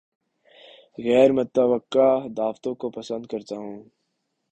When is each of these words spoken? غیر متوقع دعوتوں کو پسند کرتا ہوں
غیر 0.97 1.29
متوقع 1.31 2.09
دعوتوں 2.37 2.73
کو 2.75 2.87
پسند 2.89 3.23
کرتا 3.25 3.55
ہوں 3.55 3.77